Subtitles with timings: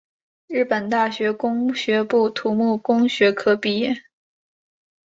[0.47, 4.01] 日本大学工学部土木工学科毕业。